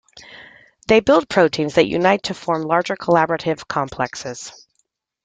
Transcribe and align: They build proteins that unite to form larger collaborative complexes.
They 0.87 0.99
build 0.99 1.29
proteins 1.29 1.75
that 1.75 1.85
unite 1.85 2.23
to 2.23 2.33
form 2.33 2.63
larger 2.63 2.95
collaborative 2.95 3.67
complexes. 3.67 4.65